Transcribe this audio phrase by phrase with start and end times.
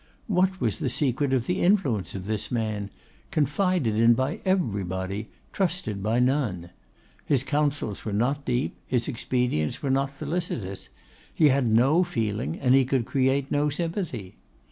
[0.25, 2.89] What was the secret of the influence of this man,
[3.29, 6.71] confided in by everybody, trusted by none?
[7.23, 10.89] His counsels were not deep, his expedients were not felicitous;
[11.31, 14.37] he had no feeling, and he could create no sympathy.